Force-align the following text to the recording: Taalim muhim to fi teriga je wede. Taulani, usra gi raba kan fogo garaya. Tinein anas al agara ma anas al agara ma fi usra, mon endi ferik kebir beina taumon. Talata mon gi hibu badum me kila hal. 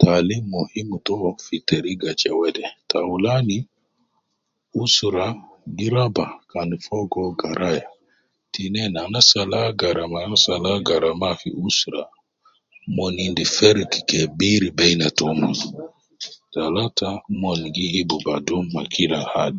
Taalim 0.00 0.44
muhim 0.54 0.88
to 1.06 1.14
fi 1.44 1.56
teriga 1.68 2.10
je 2.20 2.30
wede. 2.40 2.66
Taulani, 2.90 3.58
usra 4.82 5.26
gi 5.76 5.88
raba 5.94 6.26
kan 6.50 6.68
fogo 6.84 7.24
garaya. 7.40 7.86
Tinein 8.52 8.94
anas 9.04 9.28
al 9.42 9.52
agara 9.64 10.04
ma 10.12 10.18
anas 10.26 10.44
al 10.54 10.64
agara 10.74 11.10
ma 11.20 11.30
fi 11.40 11.48
usra, 11.66 12.02
mon 12.94 13.14
endi 13.26 13.44
ferik 13.56 13.92
kebir 14.08 14.62
beina 14.78 15.08
taumon. 15.18 15.58
Talata 16.52 17.08
mon 17.40 17.60
gi 17.74 17.84
hibu 17.94 18.16
badum 18.26 18.64
me 18.74 18.82
kila 18.92 19.20
hal. 19.32 19.54